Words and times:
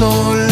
sol. 0.00 0.49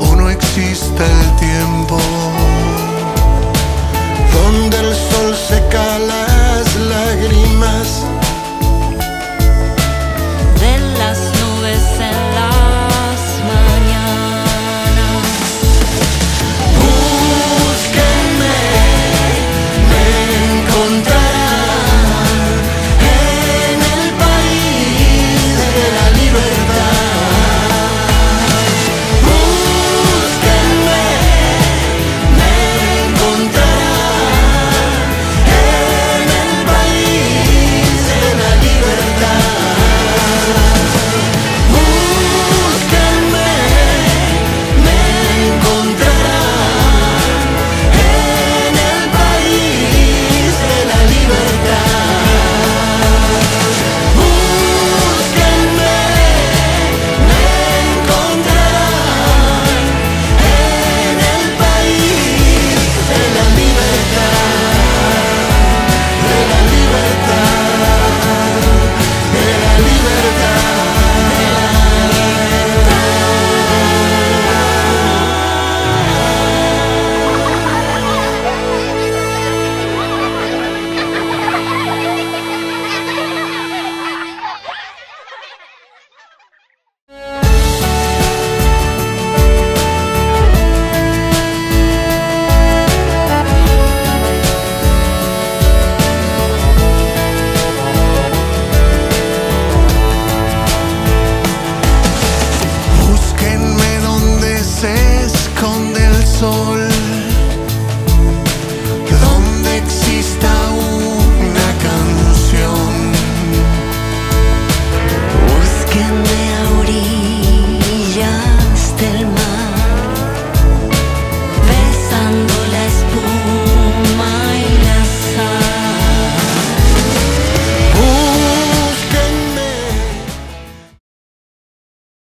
o 0.00 0.16
no 0.16 0.28
existe 0.28 1.04
el 1.04 1.36
tiempo. 1.36 1.98
Donde 4.32 4.78
el 4.78 4.94
sol 4.94 5.36
seca 5.48 5.98
las 5.98 6.76
lágrimas 6.76 7.39